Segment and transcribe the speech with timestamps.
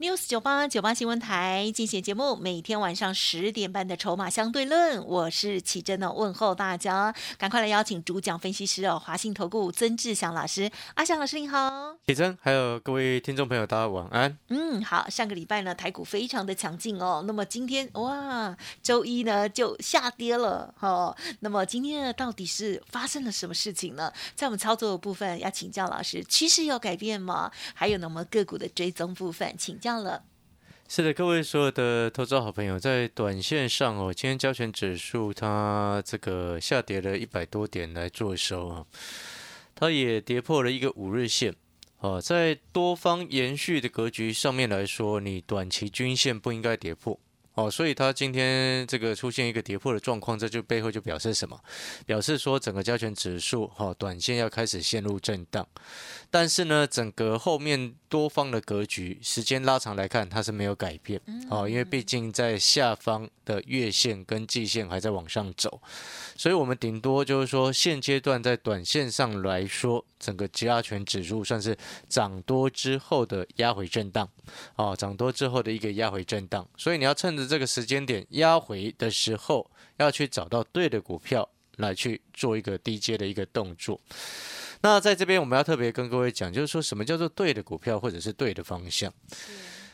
[0.00, 11.70] News 九八九八新闻台进行节目，每天晚上十点半的筹码相对论，我是启珍的问候大家，赶快来邀请主讲分析师哦，华信投顾曾志祥老师，阿祥老师你好。
[12.06, 14.38] 启真，还有各位听众朋友，大家晚安。
[14.48, 17.22] 嗯，好，上个礼拜呢，台股非常的强劲哦。
[17.26, 21.14] 那么今天哇，周一呢就下跌了哦。
[21.40, 24.10] 那么今天呢，到底是发生了什么事情呢？
[24.34, 27.52] 在我们操作的部分，要请教老师，趋势有改变吗？
[27.74, 30.24] 还有呢，我们个股的追踪部分，请教了。
[30.88, 38.84] 是的，各位所有的投资好朋友，在短线上哦，今天加权指数它这个下跌了一百多点来做收啊，
[39.74, 41.54] 它也跌破了一个五日线
[42.00, 47.20] 啊，在多方延续的格局上面来说，你短期均线不应该跌破。
[47.54, 51.60] 哦，所以它今天这个出现一个跌破的状况，这就背后就表示什么？
[52.06, 55.66] 表示说整个加权指数哈、短线要开始陷入震荡，
[56.32, 61.20] 但是呢，整个后面多方的格局，时间拉长来看，它是没有改变。
[61.50, 65.82] 哦，因为毕竟在下方的月线跟季线还在往上走，
[66.36, 71.76] 所以我们顶多就是说，现阶段在短线上来说，整个加权指数算是
[72.08, 74.28] 涨多之后的压回震荡，
[74.76, 84.00] 哦，涨多之后的一个压回震荡，所以你要趁着这个时间点压回的时候，要去找到对的股票来去做一个低阶的一个动作。
[84.82, 89.12] 那在这边我们要特别跟各位讲，就是说什么叫做对的股票或者是对的方向。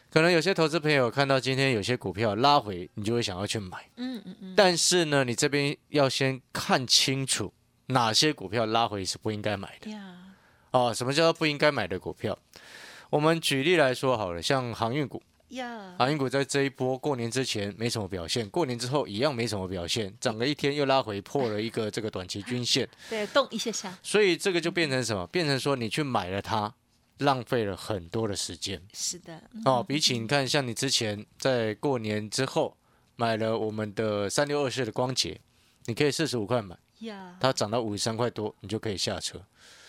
[0.09, 3.91] 可能有些投资朋友看到今天有些股票拉回，你就会想要去买。
[3.97, 7.53] 嗯嗯嗯，但是呢，你这边要先看清楚
[7.87, 9.91] 哪些股票拉回是不应该买的。
[9.91, 10.17] 呀，
[10.71, 12.39] 哦，什么叫做不应该买的股票？
[13.11, 25.27] 我们举例来说好了，像航运股，呀，航运股在这一波过年之前没什么表现，过年之后一样没什么表现，涨了一天又拉回破了一个这个短期均线， 对，动一下下，所以这个就变成什么？
[25.29, 26.75] 变成说你去买了它，
[27.19, 28.83] 浪费了很多的时间。
[28.93, 32.77] 是的，哦，比起你看，像你之前在过年之后
[33.15, 35.41] 买了我们的三六二四的光捷，
[35.85, 39.41] 你可以四十五块买，呀，它涨到五十三块多，你就可以下车。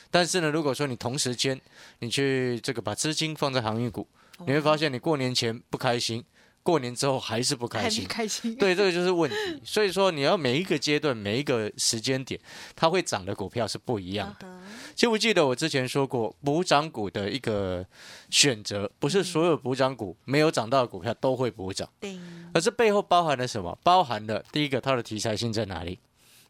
[0.09, 1.59] 但是呢，如果说你同时间
[1.99, 4.07] 你去这个把资金放在航运股，
[4.45, 6.23] 你会发现你过年前不开心，
[6.63, 8.05] 过年之后还是不开心。
[8.07, 9.35] 开心，对，这个就是问题。
[9.63, 12.39] 所以说，你要每一个阶段、每一个时间点，
[12.75, 14.47] 它会涨的股票是不一样的。
[14.95, 17.85] 记不记得我之前说过，补涨股的一个
[18.29, 22.17] 选择，不是所有补涨股没有涨到的股票都会补涨，对，
[22.53, 23.77] 而这背后包含了什么？
[23.83, 25.99] 包含了第一个，它的题材性在哪里？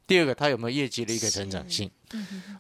[0.08, 1.92] 第二个，它有没有业绩的一个成长性？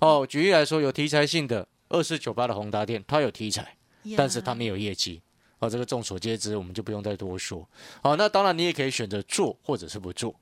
[0.01, 3.76] 哦，举例来说，有题材性的二四九八的宏达电，它有题材，
[4.15, 5.21] 但是它没有业绩。
[5.59, 7.67] 哦，这个众所皆知，我们就不用再多说。
[8.03, 10.35] 好、那当然你也可以选择做，或者是不做。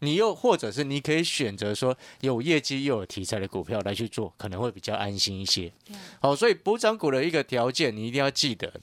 [0.00, 5.66] 你又或者是你可以选择说有业绩又有题材的股票来去做，可能会比较安心一些。
[5.86, 8.80] 呀好、所以补涨股的一个条件，你一定要记得，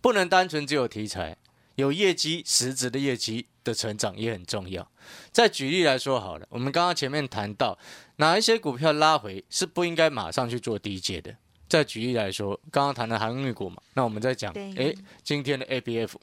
[0.00, 1.36] 不能单纯只有题材，
[1.74, 4.90] 有业绩、实质的业绩的成长也很重要。
[5.30, 7.78] 再举例来说好了，我们刚刚前面谈到
[8.16, 11.36] 哪一些股票拉回是不应该马上去做低阶的。
[11.68, 16.14] 再举例来说，刚刚谈的航运股嘛，那我们再讲，对诶，今天的 ABF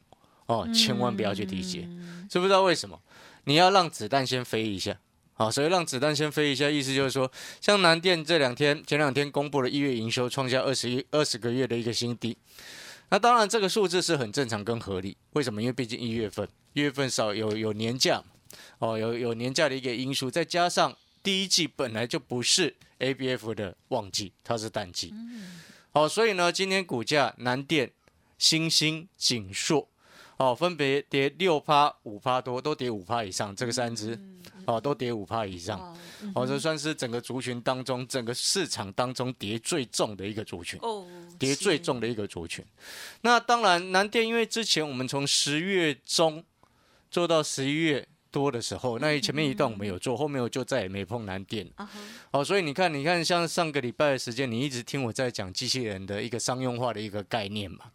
[0.46, 3.00] 哦，千万不要去低阶，嗯知不知道为什么？
[3.46, 4.98] 你要让子弹先飞一下。
[5.36, 12.38] 好，所以让子弹先飞一下，意思就是说，像南电这两天前两天公布了一月营收创下二十一二十个月的一个新低，
[13.10, 15.18] 那当然这个数字是很正常跟合理。
[15.32, 15.60] 为什么？
[15.60, 18.24] 因为毕竟一月份，一月份少有有年假，
[18.78, 25.14] 哦，有有年假的一个因素，再加上第一季本来就不是 ABF 的旺季，它是淡季。
[25.92, 27.92] 好，所以呢，今天股价南电、
[28.38, 29.88] 新兴、锦硕，
[30.38, 34.20] 哦，分别跌六趴、五趴多，都跌五趴以上，这个三只，
[34.66, 35.80] 哦，都跌五趴以上。
[35.80, 35.98] 哦
[36.34, 40.80] 哦，这算是整个族群当中，整个市场当中跌最重的一个族群。
[40.82, 41.06] 哦，
[41.38, 42.64] 跌最重的一个族群。
[43.22, 46.42] 那当然，南电因为之前我们从十月中
[47.12, 51.66] 做到十一月多的时候，那前面一段我们有做，后面我就再也没碰南电。
[51.76, 52.00] 啊哈，
[52.32, 57.86] 哦，所以你看，你看，像上个礼拜的时间，你一直听我在讲机器人的一个商用化的一个概念嘛。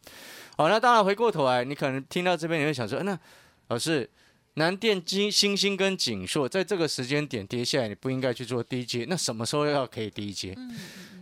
[0.57, 3.19] 好，那当然回过头来，你可能听到这边，你会想说，呃那
[3.67, 4.09] 老师。
[4.55, 9.07] 南电、金、星星跟锦硕在这个时间点跌下来，你不应该去做低阶。
[9.09, 10.53] 那什么时候要可以低阶？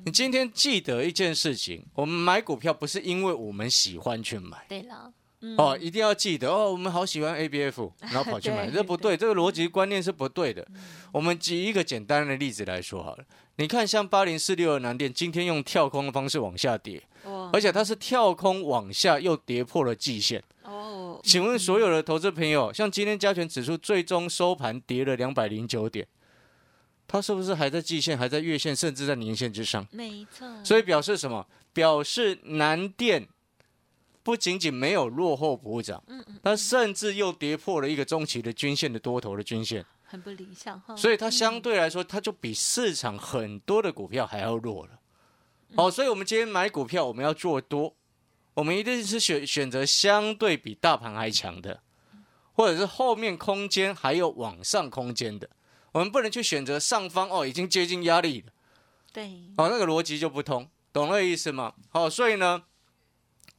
[0.07, 5.13] 你今天记得一件事情，我们买股票不是因为我们喜欢去买，对了，
[5.59, 10.67] 哦，一定要记得哦，我们好喜欢 ABF， 然后跑去买，这不对，这个逻辑观念是不对的。
[11.13, 13.25] 我们举一个简单的例子来说好了，
[13.57, 17.03] 你看像八零四六的南电，今天用跳空的方式往下跌，
[17.53, 20.43] 而且它是跳空往下又跌破了季线。
[20.65, 26.07] 哦，请问所有的投资朋友，像今天加权指数最终收盘跌了两百零九点，
[27.07, 29.87] 它是不是还在季线、还在月线，甚至在年线之上？
[29.93, 31.47] 没错，所以表示什么？
[31.73, 33.29] 表示南电
[34.27, 36.03] 不仅仅没有落后补涨，
[36.43, 40.97] 它甚至又跌破了一个中期的均线的多头的均线，很不理想哈。
[40.97, 44.99] 所以它相对来说，它就比市场很多的股票还要弱了。
[45.77, 47.95] 哦，所以我们今天买股票，我们要做多，
[48.55, 51.81] 我们一定是选选择相对比大盘还强的，
[52.55, 55.49] 或者是后面空间还有往上空间的，
[55.93, 58.53] 我们不能去选择上方哦，已经接近压力了。
[59.13, 61.75] 对，哦，那个逻辑就不通，懂那个意思吗？
[61.91, 62.65] 好、所以呢，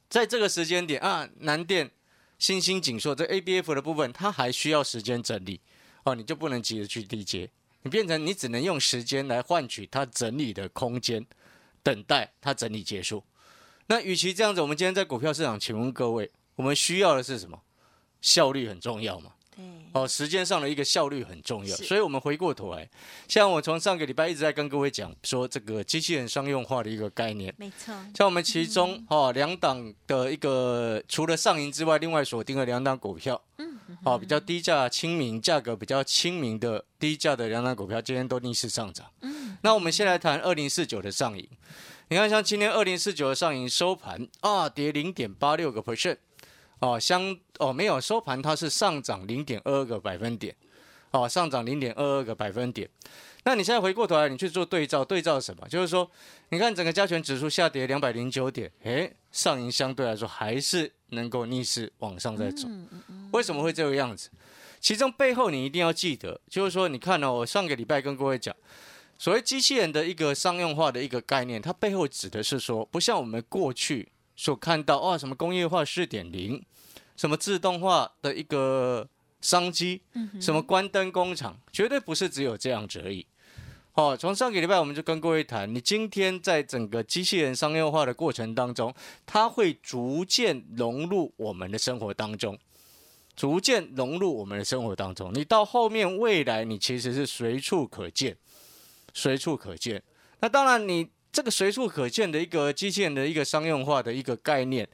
[0.08, 1.90] 在这个时间点啊，南电、
[2.38, 5.60] 新兴紧缩这 ABF 的部分，它还需要时间整理，
[6.04, 7.50] 哦，你就不能急着去低接，
[7.82, 11.26] 你变成你只能用时间来换取它整理的空间，
[11.82, 13.22] 等待它整理结束。
[13.86, 17.62] 那与其这样子，我们今天在股票市场，请问各位，我们需要的是什么？
[18.20, 19.32] 效率很重要吗？
[19.58, 22.88] 对，哦，时间上的一个效率很重要，所以我们回过头来，
[23.26, 27.52] 像我从上个礼拜一直在跟各位讲说，这个机器人商用化的一个概念。
[27.58, 39.10] 没错，像我们其中哦两档的一个，除了上银之外，另外锁定了两档股票，嗯，哦比较低价亲民，价格比较亲民的低价的两档股票，今天都逆势上涨。
[39.22, 41.48] 嗯，那我们先来谈二零四九的上银，
[42.10, 46.18] 你看像今天二零四九的上银收盘啊跌零点八六个 percent，
[46.80, 50.54] 哦相哦没有收盘它是上涨零点二二个百分点，
[51.10, 52.88] 哦上涨零点二二个百分点。
[53.44, 55.66] 那你现在回过头来，你去做对照，对照什么？
[55.68, 56.10] 就是说，
[56.50, 62.68] 你看整个加权指数下跌两百零九点，诶，上银相对来说还是能够逆势往上在走。
[63.32, 64.28] 为什么会这个样子？
[64.80, 68.54] 其中背后你一定要记得，就是说，你看呢、我上个礼拜跟各位讲，
[69.16, 76.64] 所谓机器人的一个商用化的一个概念，它背后指的是说，不像我们过去所看到哦，什么工业化四点零，
[77.16, 79.08] 什么自动化的一个
[79.40, 80.00] 商机，
[80.40, 83.26] 什么关灯工厂，绝对不是只有这样子而已。
[83.94, 88.94] 哦，从上个礼拜我们就跟各位谈，你今天在整个机器人商业化的过程当中，
[89.26, 92.56] 它会逐渐融入我们的生活当中。
[93.34, 95.32] 逐渐融入我们的生活当中。
[95.34, 98.36] 你到后面未来，你其实是随处可见，
[99.12, 100.00] 随处可见。
[100.40, 104.88] 那当然，你这个随处可见的一个机器人的一个商用化的一个概念，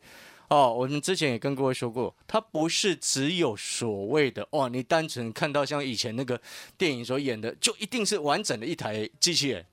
[0.48, 6.40] 哦，我们之前也跟各位说过，它不是只有所谓的哦，你单纯看到像以前那个
[6.76, 9.64] 电影所演的，就一定是完整的一台机器人，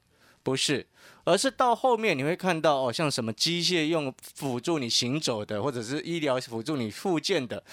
[0.44, 0.88] 不是。
[1.24, 7.64] 而是到后面你会看到哦，像什么机械用辅助你行走的，或者是医疗辅助你复健的，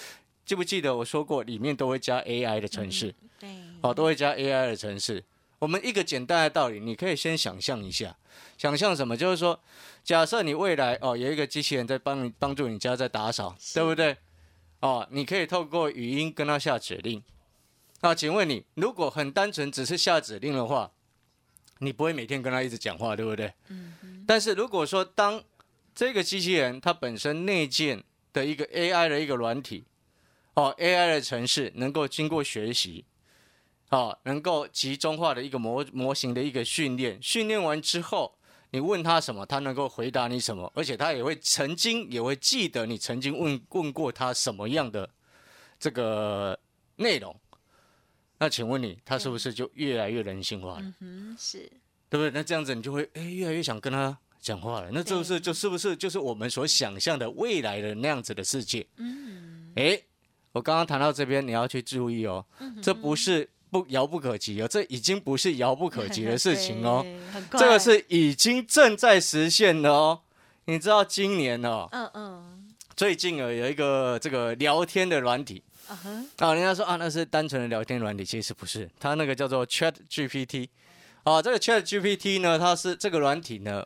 [0.45, 3.49] 记不记得我说过，里面都会加 AI 的程式，对，
[3.81, 5.23] 哦，都会加 AI 的程式。
[5.59, 8.15] 我们一个简单的道理，你可以先想象一下，
[8.57, 9.15] 想象什么？
[9.15, 9.59] 就是说，
[10.03, 14.17] 假设你未来哦有一个机器人在帮你帮助你家在打扫，对不对？
[14.79, 17.21] 哦，你可以透过语音跟他下指令。
[18.01, 20.89] 那请问你，如果很单纯只是下指令的话，
[21.79, 23.53] 你不会每天跟他一直讲话，对不对？
[23.67, 25.43] 嗯但是如果说当
[25.93, 28.01] 这个机器人它本身内建
[28.31, 29.83] 的一个 AI 的一个软体，
[30.53, 33.03] 哦，AI 的城市能够经过学习，
[33.89, 38.35] 哦，能够集中化的一个模模型的一个训练，训练完之后，
[38.71, 45.09] 你问他什么，他能够回答你什么，而且他也会曾经也会记得你曾经问问过他什么样的
[45.79, 46.59] 这个
[46.97, 47.35] 内容。
[48.37, 50.93] 那请问你，他是不是就越来越人性化了？
[51.01, 51.57] 嗯哼，是，
[52.09, 52.31] 对不对？
[52.31, 54.89] 那这样子你就会哎越来越想跟他讲话了。
[54.93, 58.87] 那这不是就是不是就是我们所想象的未来的那样子的世界？
[58.95, 60.01] 嗯，哎，
[60.53, 62.45] 我刚刚谈到这边，你要去注意哦，
[62.81, 67.05] 这不是不遥不可及哦，这已经不是遥不可及的 事情哦，
[67.51, 70.21] 这个，是已经正在实现的哦。
[70.65, 75.63] 你知道今年哦，嗯嗯，最近啊有一个这个聊天的软体。
[76.37, 80.69] 啊人家说啊那是单纯的聊天软体，其实不是，它那个叫做 Chat GPT。
[81.23, 83.85] 啊，这个 Chat GPT 呢，它是这个软体呢，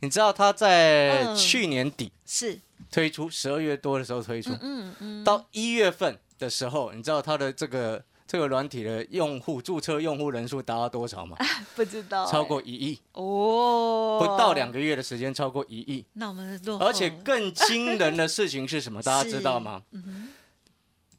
[0.00, 1.36] 你知道它在嗯。
[1.36, 2.58] 去年底是，
[2.90, 11.36] 推出，十二月多的时候推出，嗯嗯，到一月份的时候，你知道它的这个这个软体的用户注册用户人数达到多少吗？
[11.76, 16.02] 不知道，超过一亿，哦，不到两个月的时间，超过一亿。
[16.14, 19.02] 那我们落后而且更惊人的事情是什么？
[19.04, 19.82] 大家知道吗？
[19.90, 20.30] 嗯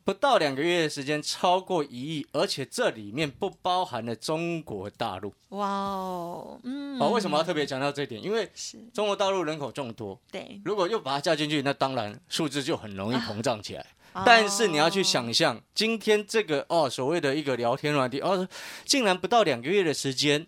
[0.03, 5.31] 不到两个月的时间超过一亿，而且这里面不包含了中国大陆。
[5.49, 8.21] 哇哦，嗯，哦，为什么要特别强调这一点？
[8.21, 13.81] 因为是中国大陆人口众多，对，如果又把它加进去，那当然数字就很容易膨胀起来。
[13.81, 13.85] 哦
[14.25, 18.47] 但是你要去想象，今天这个哦所谓的一个聊天软体，哦，
[18.85, 20.45] 竟然不到两个月的时间，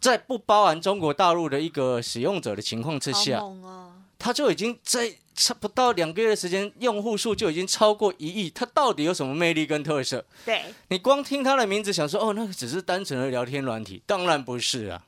[0.00, 3.42] 在不包含中国大陆的一个使用者的情况之下，
[4.18, 8.50] 它就已经在差不到两个月的时间，用户数就已经超过一亿。
[8.50, 10.24] 它到底有什么魅力跟特色？
[10.44, 15.04] 对，你光听它的名字，想说哦，那个只是单纯的聊天软体，当然不是啊。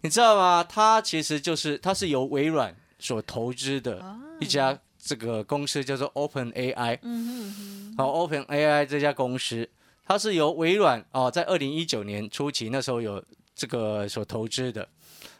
[0.00, 0.64] 你知道吗？
[0.68, 4.04] 它其实就是它是由微软所投资的
[4.40, 4.76] 一家
[5.08, 6.98] 这个公司，叫做 Open AI。
[7.00, 9.66] 嗯哼哼，好，Open AI 这家公司，
[10.04, 13.24] 它是由微软哦，在二零一九年初期那时候有
[13.54, 14.86] 这个所投资的。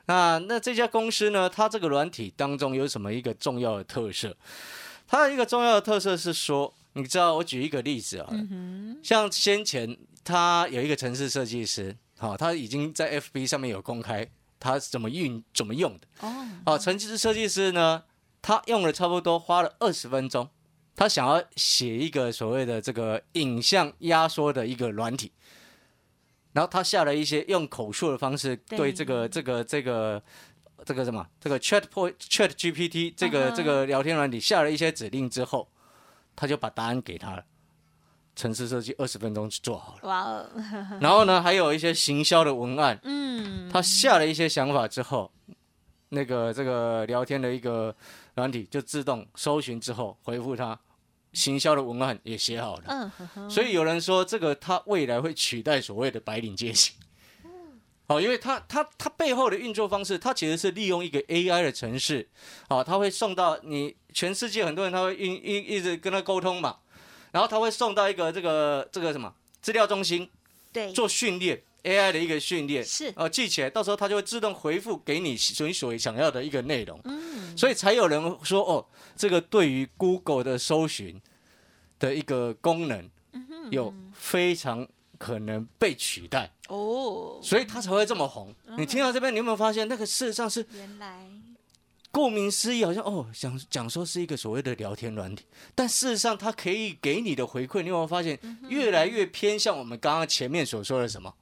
[0.06, 4.34] 那那这家公司呢，它这个软体当中有什么一个重要的特色？
[5.06, 9.94] 它的一个重要的特色是说，你知道，我举一个例子啊，嗯像先前
[10.24, 14.26] 他有一个城市设计师，好、他已经在 FB 上面有公开
[14.58, 16.06] 他怎么运怎么用的。
[16.20, 18.02] 哼，哦，哦，城市设计师呢，
[18.40, 20.48] 他用了差不多花了二十分钟，
[20.96, 25.32] 他想要写一个所谓的这个影像压缩的一个软体，
[26.52, 30.22] 然后他下了一些用口述的方式对对这个这个这个
[30.84, 35.68] 这个什么这个 Chat Point Chat GPT 这个、这个聊天软体下了一些指令之后，
[36.34, 37.44] 他就把答案给他了。
[38.36, 40.48] 城市设计二十分钟就做好了，哇哦，
[41.02, 45.28] 然后呢，还有一些行销的文案，嗯，他下了一些想法之后，
[46.10, 47.92] 那个这个聊天的一个
[48.38, 50.78] 软体就自动搜寻之后回复他，
[51.32, 53.12] 行销的文案也写好了。
[53.34, 56.92] 嗯所以有人说这个它未来会取代所谓的白领阶级。
[58.06, 62.26] 哦，因为它它它背后的运作方式，它其实是利用一个 AI 的城市，
[62.68, 66.78] 哦，它会送到你全世界很多人他会一一一直跟他沟通嘛，
[67.32, 70.30] 然后他会送到一个这个这个什么资料中心
[70.72, 73.12] 对，做训练 AI 的一个训练，是。
[73.16, 81.20] 哦，记起来，到时候它就会自动回复给你所你所想要的一个内容，嗯，所以才有人说哦，这个对于 Google 的搜寻
[81.98, 88.54] 的一个功能嗯有非常可能被取代，哦，所以它才会这么红。
[88.66, 88.78] 嗯。
[88.78, 91.26] 你听到这边，你有没有发现那个事实上是原来。
[92.10, 101.32] 顾名思义，好像哦讲讲说是一个所谓的聊天软体，但事实上它可以给你的回馈，你有没有发现嗯越来越偏向我们刚刚前面所说的什么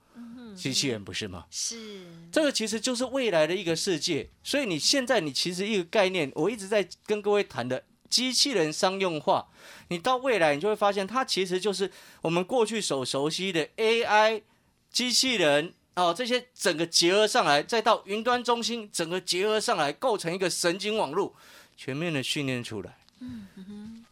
[0.57, 1.47] 机器人，不是吗？
[1.51, 9.49] 是，这个其实就是未来的一个世界，所以你现在你其实一个概念，我一直在跟各位谈的机器人商用化，
[9.89, 11.91] 你到未来你就会发现，它其实就是
[12.23, 14.43] 我们过去所熟悉的 AI
[14.91, 21.35] 机器人哦，这些整个结合上来，再到云端中心整个结合上来，构成一个神经网络，
[21.77, 22.99] 全面的训练出来。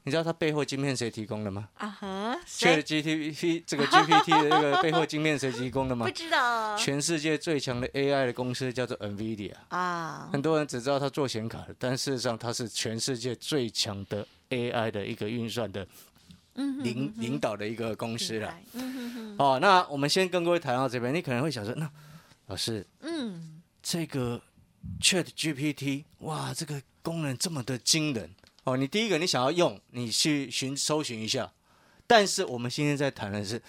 [0.06, 1.66] 你知道它背后晶片谁提供的吗？
[1.78, 6.12] 啊哈，确谁 GPT 这个 GPT 的这个 背后晶片谁提供的吗不？
[6.12, 10.28] 知道全世界最强的 AI 的公司叫做 NVIDIA，啊？
[10.30, 15.87] 很多人只知道它做显卡的，但事实上它是全世界最强的 AI 的一个运算的
[16.54, 18.54] 领领导的一个公司了。
[19.38, 21.90] 哦，那我们先跟各位谈到这边，你可能会想说，那
[22.49, 24.38] 老师嗯，这个
[25.00, 28.30] Chat GPT，哇，这个功能这么的惊人
[28.64, 28.76] 哦！
[28.76, 31.52] 你第一个你想要用，你去寻搜寻一下，
[32.06, 33.62] 但是我们今天在谈的是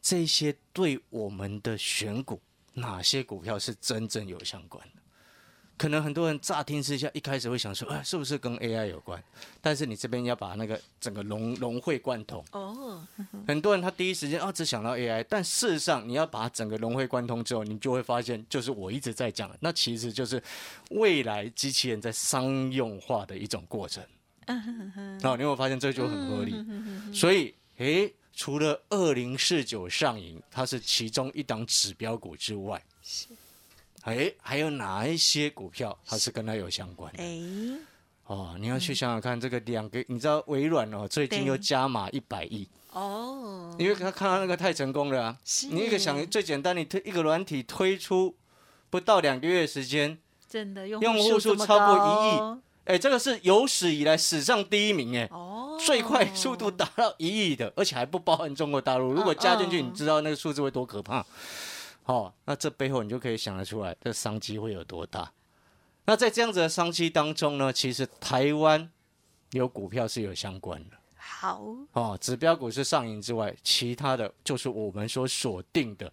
[0.00, 2.40] 这些对我们的选股，
[2.74, 4.99] 哪些股票是真正有相关的？
[5.80, 9.18] 可能很多人乍听之下，一开始会想说，哎，是不是跟 AI 有关？
[9.62, 12.44] 但是你这边要把那个整个融融会贯通。
[12.52, 13.02] 哦，
[13.48, 20.42] 很多人他第一时间啊只想到 AI，但事实上你要把整个融会贯通之后，你就会发现，就是我一直在讲的，那其实就是
[20.90, 24.04] 未来机器人在商用化的一种过程。
[24.46, 26.54] 好、你有没有发现这就很合理？
[27.10, 32.82] 所以，诶，除了二零四九上影，它是其中一档指标股之外，
[34.04, 37.22] 诶，还有哪一些股票它是跟它有相关的？
[37.22, 37.78] 哎，
[38.26, 42.66] 哦，你要去想想看，这个两个，你知道微软哦，最近又加码一百亿。
[42.92, 45.38] 哦，因为他看到那个太成功了啊！
[45.70, 48.34] 你一个想最简单，你推一个软体推出
[48.88, 59.12] 不到两个月时间，真的用用户数超过一亿哎，这个是有史以来史上第一名哎，哦，最快速度达到一亿的，而且还不包含中国大陆。
[59.12, 61.24] 如果加进去，嗯你知道那个数字会多可怕？
[62.10, 65.30] 哦，那这背后你就可以想得出来，这商机会有多大。
[66.06, 68.90] 那在这样子的商机当中呢，其实台湾
[69.52, 70.96] 有股票是有相关的。
[71.14, 76.12] 好，哦，指标股是上影之外，其他的就是我们所锁定的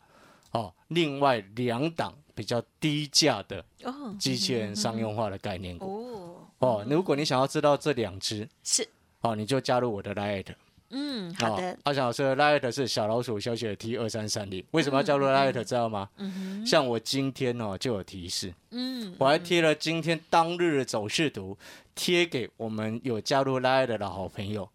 [0.52, 6.86] 哦，另外两档比较低价的哦，机器人商用化的概念股哦，哦。
[6.88, 8.88] 如果你想要知道这两只是
[9.22, 10.54] 哦，你就加入我的 Lite
[10.90, 16.10] 嗯，好的哦，阿翔老师的 Light 是小老鼠小写的 T 二三三零，为什么要加入 Light 知道吗？
[16.18, 21.58] 嗯哼，像我今天哦就有提示，嗯，我还贴了今天当日的走势图，
[21.94, 24.70] 贴给我们有加入 Light 的好朋友。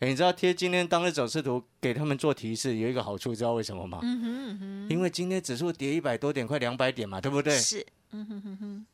[0.00, 3.98] 诶你知道贴今天当日走势图给他们做提示有一个好处，知道为什么吗？
[4.02, 7.54] 嗯哼嗯哼，因为今天指数跌一百多点，快两百点嘛，对不对？
[7.58, 8.86] 是，嗯哼哼哼，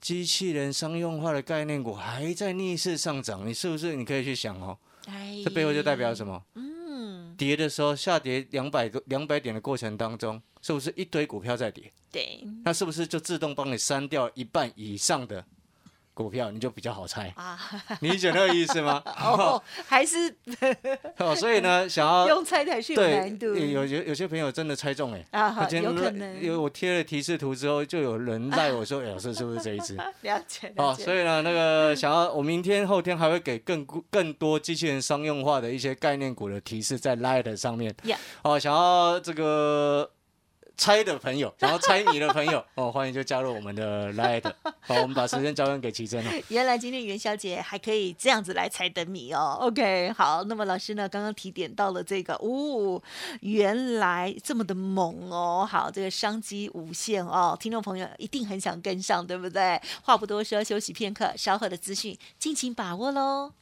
[0.00, 3.96] 机器人商用化的概念股还在逆势上涨，你是不是？
[3.96, 6.42] 你可以去想哦，哎，这背后就代表什么？
[6.54, 11.92] 嗯，跌的时候下跌两百多两百点的过程当中，是不是一堆股票在跌？
[12.12, 15.44] 对那是不是就自动帮你删掉一半以上的
[16.16, 17.30] 股票，你就比较好猜？
[17.36, 17.58] 啊，
[18.00, 19.02] 你理解那个意思吗？
[19.20, 20.34] 哦，还是
[21.20, 37.94] 哦，所以呢， 想要用猜才是有对难度，有有有些朋友真的猜中哎、啊，今天有可能，因为我贴了提示图之后，就有人赖我说：“哎、老师是不是这一只？”了解，哦，了解，所以呢，那个想要我明天后天还会给更更多机器人商用化的一些概念股的提示在 Light 上面。
[38.42, 40.10] 哦，想要这个
[40.76, 44.44] 猜的朋友， 想要猜谜的朋友，哦，欢迎就加入我们的 Light。
[44.80, 46.30] 好，我们把时间交给给奇珍了。
[46.48, 49.58] 原来今天元宵节还可以这样子来猜灯谜哦。
[49.60, 53.02] OK，好，那么老师呢刚刚提点到了这个，哦，
[53.40, 55.66] 原来这么的猛哦。
[55.68, 59.80] 好，这个商机无限哦，听众朋友一定很想跟上，对不对？
[60.02, 63.52] 话不多说，休息片刻，稍后的资讯尽情把握喽。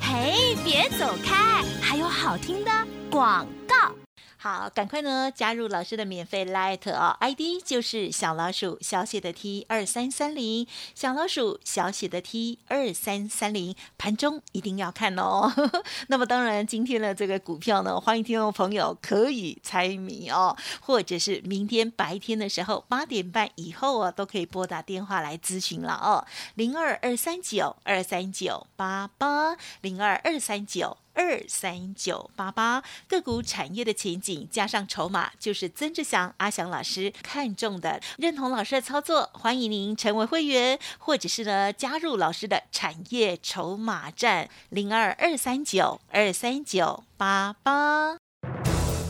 [0.00, 2.70] 嘿，别走开，还有好听的
[3.10, 4.05] 广告。
[4.46, 15.52] 好，赶快呢加入老师的免费 Light 哦，ID 就是小老鼠小写的 T 二三三零，小老鼠小写的 T 二三三零，盘中一定要看哦。
[16.06, 26.24] 那么当然，今天的这个股票呢，欢迎听众朋友可以猜谜哦，或者是明天白天的时候八点半以后啊，都可以拨打电话来咨询了哦，
[26.54, 30.96] 零二二三九二三九八八零二二三九。
[31.16, 32.84] 二三九八八。
[33.08, 48.16] 个股产业的前景加上筹码，就是曾志祥阿祥老师看中的，认同老师的操作，欢迎您成为会员，或者是呢加入老师的产业筹码站零二二三九二三九八八。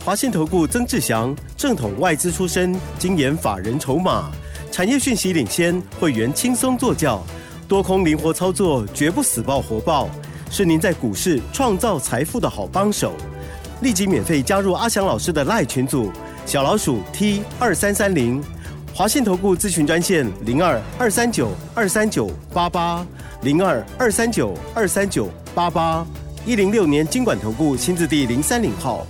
[0.05, 4.31] 华信投顾曾志祥，正统外资出身，精研法人筹码，
[4.71, 7.21] 产业讯息领先，会员轻松做教，
[7.67, 10.09] 多空灵活操作，绝不死爆活爆，
[10.51, 13.13] 是您在股市创造财富的好帮手。
[13.83, 16.11] 立即免费加入阿翔老师的赖群组，
[16.47, 18.43] 小老鼠 T 二三三零，
[18.95, 23.07] 华信投顾咨询专线零二二三九二三九八八
[23.43, 26.07] 零二二三九二三九八八，
[26.47, 29.07] 一零六年经管投顾新字第零三零号。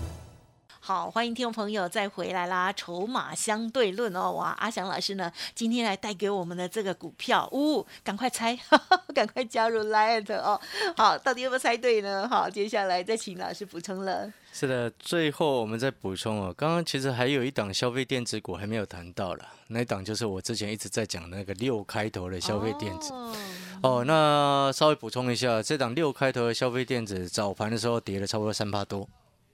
[0.87, 2.73] 好，欢迎听众朋友再回来啦！
[2.73, 8.57] 筹码相对论哦，哇，阿翔老师呢今天来带给我们的这个股票，呜、赶快猜，
[9.13, 10.61] 赶快加入 Light 哦。
[10.97, 12.29] 好，到底有没有猜对呢？
[12.29, 14.33] 好，接下来再请老师补充了。
[14.53, 23.13] 是的，最后我们再补充哦，刚刚其实还有一档消费电子股还没有谈到了，那一档就是我之前一直在讲的那个六开头的消费电子。
[23.13, 23.35] 哦
[23.83, 29.09] 哦，那稍微补充一下，这档六开头的消费电子早盘的时候跌了差不多三八多，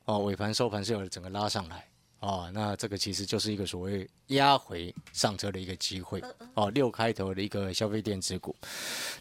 [0.05, 1.87] 哦，尾盘收盘是有整个拉上来，
[2.21, 6.23] 哦，那这个其实就是一个所谓压回上车的一个机会，
[6.55, 8.55] 哦，六开头的一个消费电子股。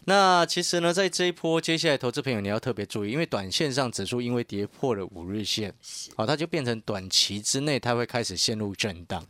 [0.04, 5.72] 那其实呢，在这一波接下来投资朋友你要特别注意，因为短线上指数因为跌破了五日线，
[6.16, 9.24] 哦，它就变成短期之内它会开始陷入震荡。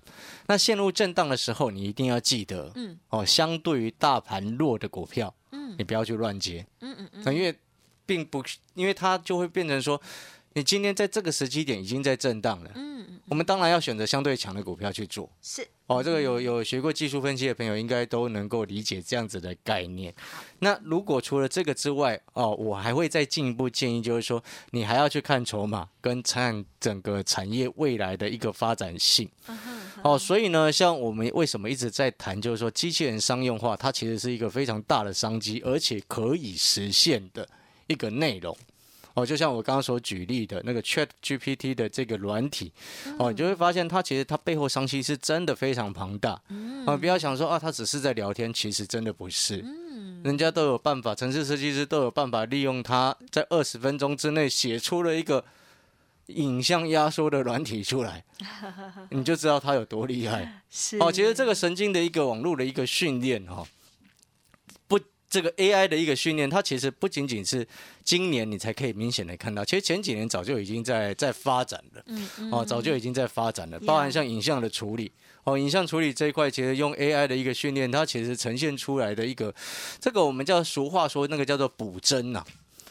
[0.46, 7.54] 那陷入震荡的时候，你一定要记得，嗯，哦，相对于大盘弱的股票，嗯你不要去乱接，嗯嗯嗯，因为
[8.04, 10.00] 并不是，因为它就会变成说，
[10.54, 15.30] 你今天在这个时机点已经在震荡了，嗯嗯我们当然要选择相对强的股票去做。
[15.40, 20.14] 是哦，这个有有学过技术分析的朋友应该都能够理解这样子的概念。
[20.60, 29.28] 那如果除了这个之外，哦，我还会再进一步建议，就是说你还要去看筹码跟看整个产业未来的一个发展性。
[29.48, 29.58] 嗯
[30.02, 37.48] 哦，所以呢，像我们为什么一直在谈，就是说机器人商用化，它其实是一个非常大的商机，而且可以实现的
[37.86, 38.56] 一个内容。
[39.14, 42.72] 哦，就像我刚刚所举例的那个 Chat GPT 的这个软体，
[43.18, 46.40] 哦，你就会发现它其实它背后商机是真的非常庞大。
[46.86, 49.64] 啊，不要想说啊，它只是在聊天，其实真的不是。
[50.24, 55.44] 人家都有办法，城市设计师都有办法利用它，在二十分钟之内写出了一个
[56.26, 58.24] 影像压缩的软体出来，
[59.10, 60.62] 你就知道它有多厉害。
[60.70, 63.66] 是哦，其实这个神经的一个网络的一个训练，哈，不，
[65.32, 67.66] 这个 AI 的一个训练，它其实不仅仅是
[68.04, 72.02] 今年你才可以明显的看到，其实前几年早就已经在在发展了。
[72.04, 75.10] 嗯嗯哦，早就已经在发展了，包含像影像的处理。
[75.44, 79.54] 哦，影像处理这一块，其实用 AI 的一个训练，它其实呈现出来的一个，
[79.98, 82.44] 这个我们叫俗话说那个叫做补帧呐。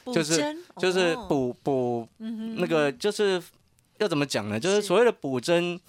[0.03, 2.09] 补就是就是哦补补
[2.57, 3.39] 那个就是
[3.99, 4.59] 要怎么讲呢？
[4.59, 5.79] 就是是所谓的补帧。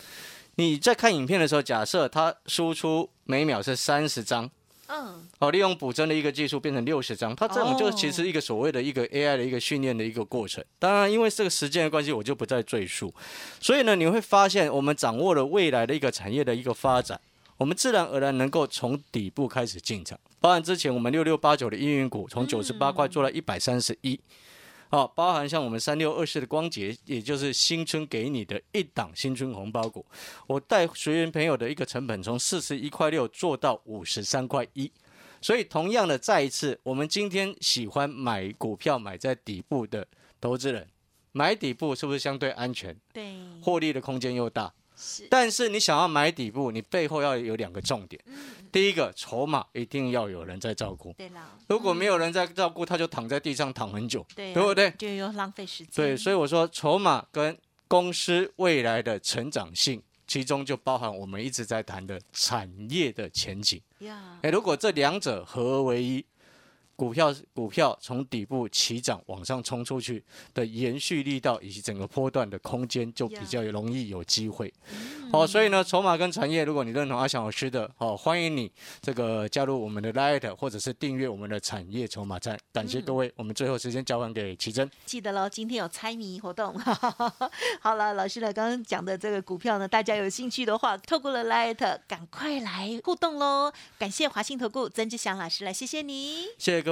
[0.56, 4.50] 你在看影片的时候，假设它输出每秒是三十张，
[4.94, 10.62] 嗯，哦，利用补针的一个技术变成六十张，它这种就其实一个所谓的一个 AI 的一个训练的一个过程。
[10.78, 13.12] 当然，因为这个时间的关系，我就不再赘述。
[13.58, 17.18] 所以呢，你会发现我们掌握了未来的一个产业的一个发展，
[17.56, 20.18] 我们自然而然能够从底部开始进场。
[20.40, 24.20] 包含之前我们六六八九的阴云股从九十八块做到一百三十一。
[24.94, 30.04] 好，包含像我们三六二四的光洁，也就是新春给你的一档新春红包股，
[30.46, 34.92] 我带学员朋友的一个成本从四十一块六做到五十三块一，
[35.40, 40.06] 所以同样的，再一次，我们今天喜欢买股票买在底部的
[40.38, 40.86] 投资人，
[41.32, 44.70] 买底部是不是相对安全，对，获利的空间又大？
[44.94, 48.22] 是，但是你想要买底部，你背后要有两个重点，
[48.72, 54.90] 第一个，筹码一定要有人在照顾，对啦，如果没有人在照顾，他就躺在地上躺很久，对不对？
[54.92, 57.56] 就又浪费时间，对，所以我说筹码跟
[57.86, 63.78] 公司未来的成长性，其中就包含我们一直在谈的产业的前景。
[63.98, 66.24] 呀，诶，如果这两者合而为一，
[67.02, 70.22] 股票股票从底部起涨往上冲出去
[70.54, 74.72] 的延续力道以及整个波段的空间，就比较容易有机会。
[75.32, 82.56] 好、所以呢，筹码跟产业，如果你认同阿翔老师的，好、欢迎你这个加入我们的 Light 或者是订阅我们的产业筹码站。
[82.72, 84.88] 感谢各位，我们最后时间交还给奇珍。
[85.04, 86.78] 记得喽，今天有猜谜活动。
[87.82, 93.72] 好了，老师呢刚刚讲的这个股票呢，大家有兴趣的话，透过了 Light，赶快来互动喽！
[93.98, 96.44] 感谢华信投顾曾志祥老师来，谢谢你。
[96.58, 96.91] 谢谢各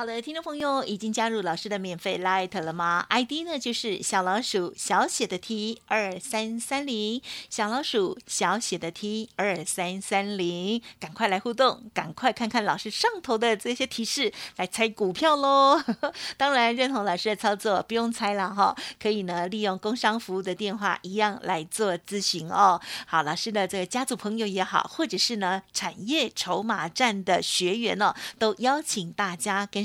[0.00, 15.78] 好的，听众朋友已经加入老师的免费 Light 了吗？ID 呢就是小老鼠小写的 T 二三三零，小老鼠小写的 T 二三三零，赶快来互动，赶快看看老师上头的这些提示，来猜股票喽！
[16.38, 22.80] 当然认同老师的操作，不用猜了哈，可以呢利用工商服务的电话一样来做咨询哦。
[23.06, 29.84] 好，老师的这个家族朋友也好，或者是呢产业筹码站的学员哦，都邀请大家跟